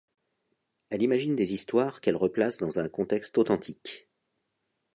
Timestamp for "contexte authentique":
2.89-4.09